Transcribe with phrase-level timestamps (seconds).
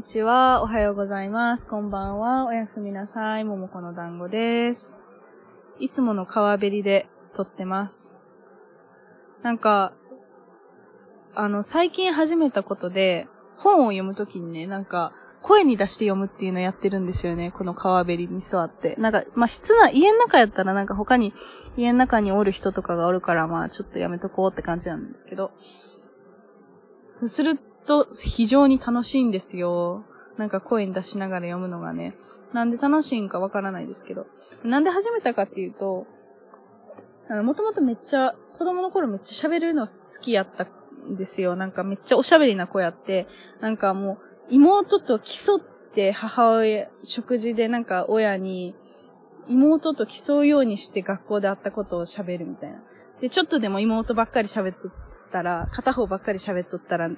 [0.00, 0.62] にちは。
[0.62, 1.66] おはようございます。
[1.66, 2.46] こんばんは。
[2.46, 3.44] おやすみなさい。
[3.44, 5.02] ももこの団子です。
[5.78, 8.18] いつもの川べりで撮ってます。
[9.42, 9.92] なんか、
[11.34, 13.28] あの、最近始めたことで、
[13.58, 15.12] 本を読むときにね、なんか、
[15.42, 17.50] 声に出して読むっていうのやってるんですよね。
[17.50, 18.96] この川べりに座って。
[18.96, 21.34] なんか、まあ、室内、家の中やったらなんか他に、
[21.76, 25.50] 家の中におる人とかがおるから、まあ、ちょっとやめとこうって感じなんですけど。
[27.26, 30.04] すると、非常に楽しいんですよ。
[30.36, 32.16] なんか声出しながら読むのがね。
[32.52, 34.28] なんで楽しいんかわからないですけど。
[34.62, 36.06] なんで始めたかっていうと、
[37.42, 40.68] もともとめっちゃ、子供の頃めっちゃ喋るの好きやった
[41.08, 41.56] んですよ。
[41.56, 43.26] なんかめっちゃおしゃべりな子やって、
[43.60, 44.18] なんかもう、
[44.50, 45.60] 妹と競っ
[45.92, 48.76] て母親、食事でなんか親に、
[49.48, 52.80] 妹と競うようにして学校で会ったことを喋るみたいな。
[53.20, 54.92] で、ちょっとでも妹ばっかり喋っとっ
[55.30, 57.10] たら、片方ばっかり喋っとったら、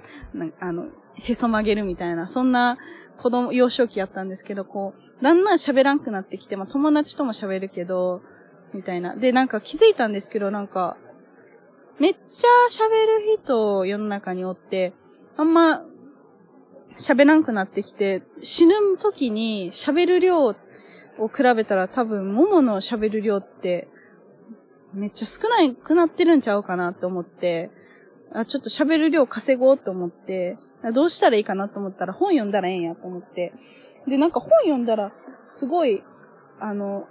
[0.61, 2.79] あの、へそ曲げるみたいな、そんな
[3.19, 8.23] 子供、幼少期やったんですけど、こう、だんだん喋らんくなってきて、まあ友達とも喋るけど、
[8.73, 9.17] みたいな。
[9.17, 10.97] で、なんか気づいたんですけど、なんか、
[11.99, 12.89] めっちゃ喋
[13.27, 14.95] る人世の中におって、
[15.37, 15.83] あんま
[16.95, 23.89] 喋らんくなってきて、死ぬ時に喋る量を比べたら多分、ももの喋る量って、
[24.93, 27.71] めっちゃ少なくなってるんちゃうかなって思って、
[28.35, 30.59] あ、ちょっと喋る量稼ごうと思って、
[30.95, 33.53] どうしたらいいかなと思ったら本読んだらええんやと思って。
[34.07, 35.13] で、なんか本読んだら、
[35.51, 36.03] すごい、
[36.59, 37.07] あの、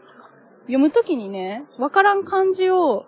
[0.63, 3.05] 読むときにね、わからん漢字を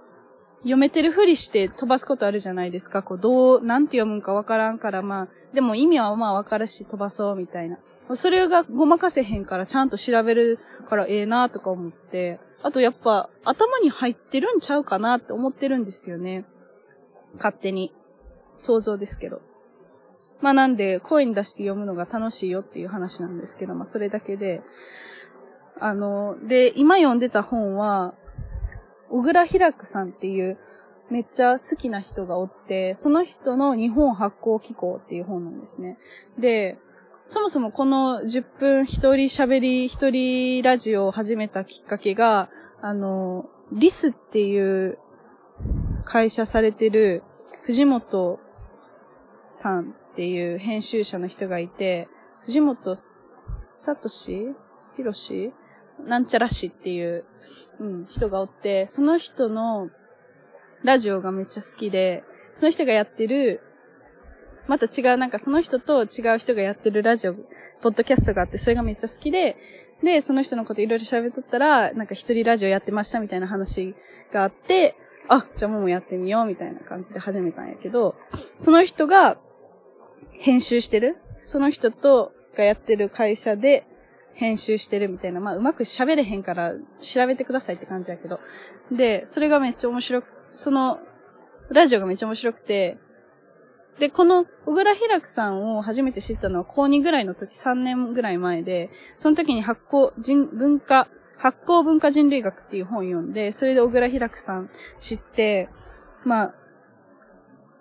[0.59, 3.03] 読めてるふりして飛ばすことあるじゃないですか。
[3.03, 7.77] こう、どう、なんて読むんかわからんから、まあ、でも意味はまあわかるし飛ばそうみたいな。
[8.15, 12.39] それがごまかせへんからちゃんと調べるからええなとか思って。
[12.63, 16.45] あとやっぱ頭に入ってるんちゃうかなって思ってるんですよね。
[17.35, 17.93] 勝手に。
[18.57, 19.41] 想像ですけど。
[20.41, 24.61] まあなんで声に出して読むのが楽しいよっていう話なんですけど、まあそれだけで。
[25.79, 28.13] あの、で、今読んでた本は、
[29.09, 30.57] 小倉開くさんっていう
[31.09, 35.97] めっちゃ好きな人がおって、その人の日本発行機構っていう本なんですね。
[36.39, 36.77] で、
[37.25, 42.49] そもそもこの10分一人喋り、一人ラジオを始めたきっかけが、
[42.81, 44.97] あの、リスっていう
[46.03, 47.23] 会社されてる
[47.63, 48.39] 藤本
[49.53, 52.09] さんっていう編集者の人がいて、
[52.41, 54.47] 藤本さとし？
[54.97, 55.53] ひろし？
[56.05, 57.23] なんちゃらしっていう、
[57.79, 59.89] うん、人がおって、その人の
[60.83, 62.23] ラジオがめっちゃ好きで、
[62.55, 63.61] その人がやってる、
[64.67, 67.35] また違う、なんかその人と違う人がやってるラジオ、
[67.81, 69.57] ポッドキャストがあって、それがめっちゃ好きで、
[70.03, 73.95] で、その人のこといろいろ喋っとったら、なんか一人ラジオやってましたみたいな話
[74.33, 74.95] があって、
[75.29, 78.15] あ、じゃあももやってみようみたいな感じで始めたんやけど、
[78.57, 79.37] その人が
[80.31, 81.17] 編集してる？
[81.41, 83.85] その人とがやってる会社で
[84.33, 88.39] 編集してるみたいな、まあうまく喋れへんから調べてくださいって感じやけど。
[88.91, 90.99] で、それがめっちゃ面白く、その、
[91.69, 92.97] ラジオがめっちゃ面白くて、
[93.99, 101.07] で、この、小倉開くさんを初めて知ったのは高2ぐらいの時、3年ぐらい前で、その時に発行人、文化、
[101.43, 105.67] 発行文化人類学っていう本読んで、それで小倉開くさん知って、
[106.23, 106.53] まあ、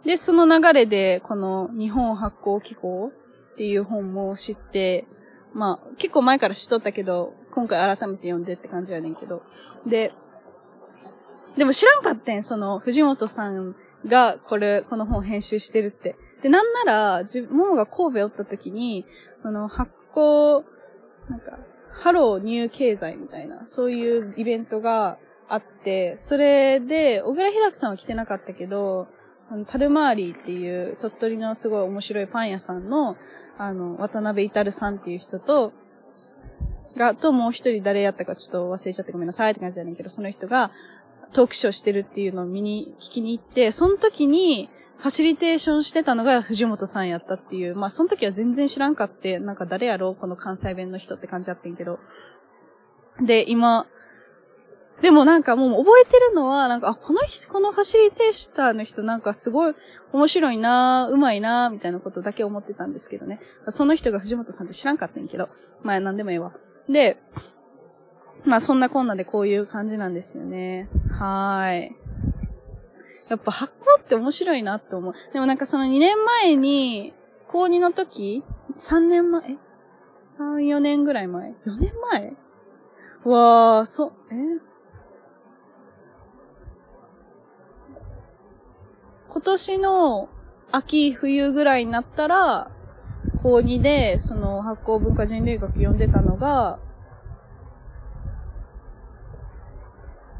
[0.04, 3.12] で、その流れで、この日本発行機構
[3.52, 5.06] っていう本も知って、
[5.54, 9.44] まあ、結構前から知っとったけど、今回改めて読んでって感じやねんけど。
[9.86, 10.12] で、
[11.56, 16.16] でも知らんかってん、その、藤本さんが、これ、この本編集してるって。
[16.42, 19.06] で、なんなら、自ももが神戸おった時に、
[19.44, 20.64] あの、発行、
[21.28, 21.60] なんか、
[21.92, 29.08] ハローニュー経済みたいな、そういうイベントがあって、それで、小倉開さんは来てなかったけど、
[29.50, 33.16] あの、タルマーリーっていう鳥取のすごい面白いパン屋さんの、
[33.58, 35.72] あの、渡辺至さんっていう人と、
[36.96, 40.70] が、ともう一人誰やったかちょっと忘れちゃってごめんなさいって感じじゃねんけど、その人が
[41.32, 44.70] トークショーしてるっていうのを見に、聞きに行って、その時に
[45.02, 51.98] ファシリテーションしてたのが藤本さんやったっていう、まあその時は全然知らんかって、なんか誰やろうこの関西弁の人って感じだったんけど。
[53.20, 53.88] で、今、
[55.00, 59.74] でもなんかもう覚えてるのは、なんか、あ、この人、このファシリテーターの人なんかすごい
[60.12, 63.40] 面白いなうまいなみたいなことだけ思ってたんですけどね。
[63.70, 65.48] その人が藤本さんって知らんかったんやけど。
[65.82, 66.52] まあなんでもええわ。
[66.88, 67.20] で、
[68.44, 70.88] まあそんなこんなでこういう感じなんですよね。
[71.10, 72.01] はーい。
[73.32, 75.14] やっぱ発行って面白いなって思う。
[75.32, 77.14] でもなんかその2年前に、
[77.48, 78.44] 高2の時
[78.76, 79.52] ?3 年前？
[79.52, 79.56] え
[80.14, 82.36] ?3、4年ぐらい前 ?4 年前？
[83.24, 84.60] わー、そう、え？
[89.30, 90.28] 今年の
[90.70, 92.70] 秋冬ぐらいになったら、
[93.42, 96.78] 高2で、その発酵文化人類学読んでたのが、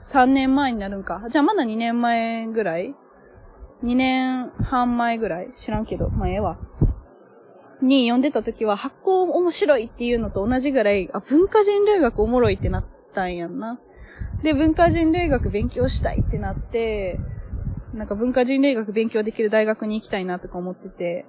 [0.03, 1.25] 3年前になるんか。
[1.31, 2.95] じゃあまだ2年前ぐらい
[3.85, 5.53] ?2 年半前ぐらい？
[5.53, 6.59] 知らんけど、まあええわ。
[7.81, 13.81] に読んでた時は発酵面白いっていうのと同じぐらい、あ、文化人類学おもろいってなったんやんな。
[14.43, 17.19] で、文化人類学勉強したいってなって、
[17.95, 21.27] なんか文化人類学勉強できる大学に行きたいなとか思ってて、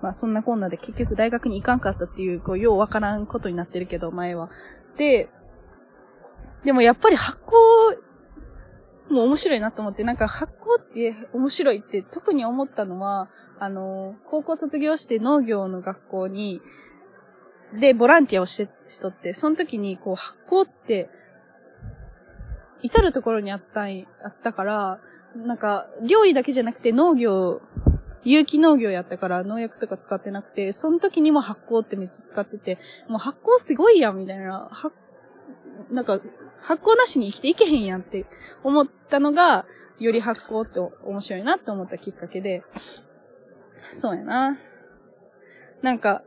[0.00, 4.50] まあそんなこんなで結局大学に行かんかったっていう、こう、ようわからんことになってるけど、前は。
[4.96, 5.28] で、
[6.64, 7.52] でもやっぱり発酵
[9.10, 13.28] もう面白いなと思って、なんか発酵って面白いって特に思ったのは、
[13.58, 16.60] あの、高校卒業して農業の学校に、
[17.78, 21.10] で、ボランティアをして、しとって、その時に、こう、発酵って、
[22.82, 25.00] 至るところにあったん、あったから、
[25.34, 27.62] なんか、料理だけじゃなくて農業、
[28.22, 32.78] 有機農業やったから農薬とか使ってなくて、その時にも発酵ってめっちゃ使ってて、
[33.08, 34.68] もう発酵すごいやん、みたいな。
[34.70, 34.94] 発、
[35.90, 36.20] なんか、
[36.60, 38.26] 発酵なしに生きていけへんやんって
[38.62, 39.66] 思ったのが、
[39.98, 42.62] より発酵って面白いなって思ったきっかけで、
[43.90, 44.58] そうやな。
[45.82, 46.22] なんか、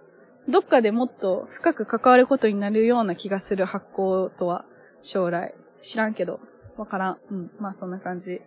[0.47, 4.65] どっかでもっと深く関わることになるような気がする発酵とは、
[5.01, 5.53] 将来。
[5.81, 6.39] 知らんけど、
[6.77, 7.17] わからん。
[7.31, 7.51] うん。
[7.59, 8.41] まあそんな感じ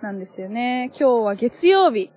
[0.00, 0.90] なんですよね。
[0.98, 2.10] 今日は月曜日。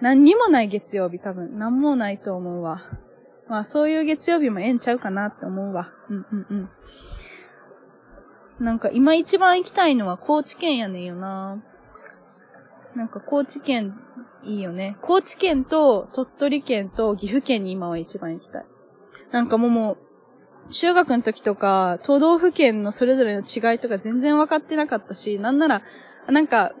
[0.00, 1.58] 何にもない月曜日多分。
[1.58, 2.82] 何もないと思うわ。
[3.52, 5.92] まあそういう月曜日もええんちゃうかなって思うわ。
[6.08, 6.46] うんうん
[8.58, 8.64] うん。
[8.64, 11.62] なんか今一番行きたいのは高知県やねんよな。
[12.96, 14.00] なんか高知県
[14.42, 14.96] いいよね。
[15.02, 18.64] 高知県と鳥取県と岐阜県に今は一番行きたい。
[19.32, 19.98] なんかもうも
[20.68, 25.82] う、中学の時とか、都道府県のそれぞれの違いとか全然分かってなかったし、なんなら、
[26.26, 26.72] なんか、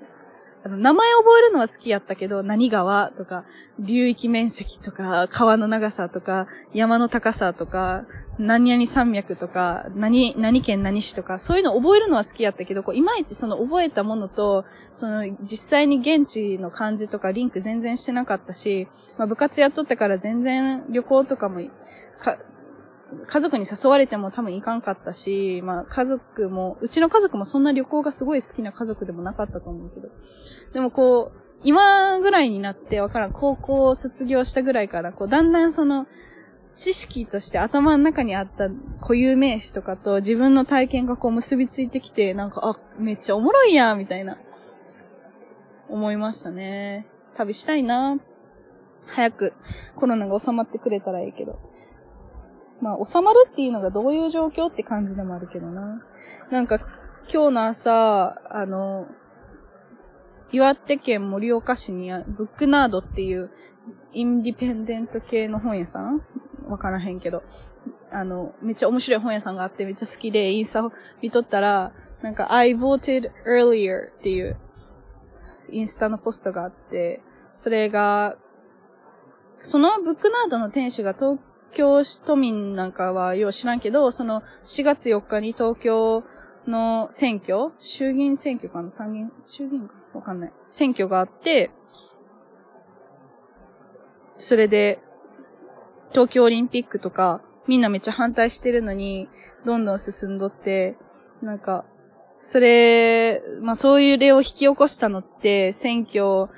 [0.64, 3.44] あの、名前覚えるのは好きやったけど、何川とか、
[3.80, 8.04] 流域面積とか、川の長さとか、山の高さとか、
[8.38, 18.86] 何々山脈とか、何、何県何市とか、そういうの覚えるのは好きやったけど、こういまいちその覚えたものと、その実際に現地の感じとかリンク全然してなかったし、
[19.18, 21.60] まあ部活やっとったから全然旅行とかも、
[22.20, 22.38] か、
[23.26, 30.08] 家族に誘われても多分行かんかったし、まあ家族も、うちの家族もそんな旅行がすごい好きな家族でもなかったと思うけど。
[30.72, 36.06] でもこう、今ぐらいになってわからん、高校を卒業したぐらいから、こう、だんだんその、
[36.72, 38.70] 知識として頭の中にあった
[39.02, 44.38] 固有名詞とかと自分の体験がこう結びついてきて、なんか、あ、めっちゃおもろいや、みたいな、
[45.88, 47.06] 思いましたね。
[47.36, 48.18] 旅したいな
[49.06, 49.52] 早く
[49.96, 51.71] コロナが収まってくれたらいいけど。
[52.82, 56.02] まあ、収まるっていうのがどういう状況って感じでもあるけどな。
[56.50, 56.80] なんか、
[57.32, 59.06] 今日の朝、あの、
[60.50, 63.50] 岩手県盛岡市にブックナードっていう
[64.12, 66.22] インディペンデント系の本屋さん
[66.68, 67.44] わからへんけど、
[68.10, 70.92] あの、めっちゃ面白い本屋さんがあってめっちゃ好きでインスタを
[71.22, 74.58] 見とったら、なんか I voted earlier っていう
[75.70, 77.22] インスタのポストがあって、
[77.54, 78.36] それが、
[79.60, 81.38] そのブックナードの店主が東
[81.72, 86.24] 京市都民なんかはよう知らんけど、その4月4日に東京
[86.66, 90.52] の選挙衆議院選挙かな参議院衆議院かわかんない。
[90.66, 91.70] 選挙があって、
[94.36, 95.00] それで、
[96.10, 99.28] 東京オリンピックとか、みんなめっちゃ反対してるのに、
[99.64, 100.96] どんどん進んどって、
[101.42, 101.84] なんか、
[102.38, 106.48] それ、まあそういう例を引き起こしたのって、選挙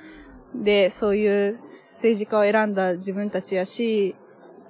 [0.55, 4.15] でそういう政治家を選んだ自分たちやし、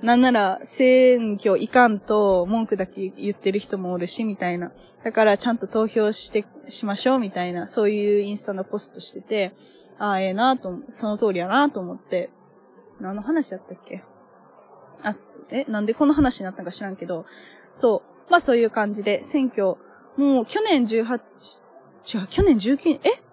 [0.06, 4.72] なんなら選挙いかんと文句だけ言ってる人もおるし、みたいな。
[5.04, 9.54] だからちゃんと投票して、しましょう、みたいな、そういうインスタのポストしてて、
[9.98, 12.30] ああ、ええなと、その通りやなと思って、
[13.00, 14.04] 何の話だったっけ？
[15.02, 15.12] あ、
[15.50, 17.26] え、なんでこの話になったんか知らんけど、
[17.72, 18.32] そう。
[18.32, 19.76] まあそういう感じで、選挙、
[20.18, 21.18] もう去年18、
[22.20, 23.25] 違う、去年19、え？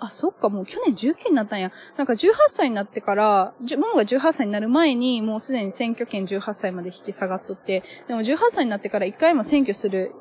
[0.00, 1.70] あ、そっか、もう去年19になったんや。
[1.96, 10.12] なんか18歳になってから、ももが18歳になる前に、もうすでに選挙権18歳まで引き下がっとって、でも18歳になってから一回も選挙する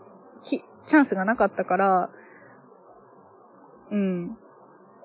[0.44, 2.10] きチャンスがなかったから、
[3.92, 4.38] うん。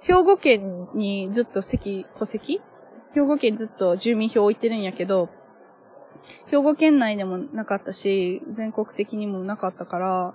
[0.01, 2.61] 兵庫県にずっと席、戸籍？
[3.15, 5.31] 兵庫県ずっと住民票置いてるんやけど、
[6.49, 10.35] 兵庫県内でもなかったし、全国的にもなかったから、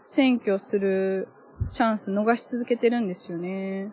[0.00, 1.28] 選挙する
[1.70, 3.92] チャンス逃し続けてるんですよね。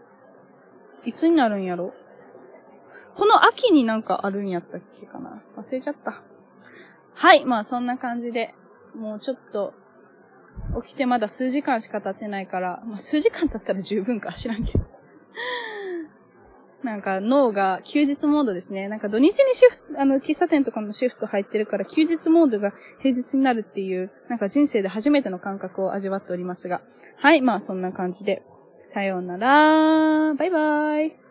[1.06, 1.94] いつになるんやろ
[3.16, 6.22] この秋になんかあるんやったっけかな忘れちゃった。
[7.14, 7.46] はい。
[7.46, 8.54] まあそんな感じで、
[8.96, 9.74] もうちょっと、
[10.84, 14.86] 起きてまだ数時間しか経ってないから、まあ数時間経ったら十分か知らんけど。
[16.84, 18.88] なんか脳が休日モードですね。
[18.88, 26.82] なんか土日にシフト、あの、喫茶店とかのシフト入ってるから休日モードが平日になるっていう、なんか人生で初めての感覚を味わっておりますが。
[27.18, 28.44] はい、まあそんな感じで。
[28.84, 30.34] さようなら。
[30.36, 31.28] バイバイ。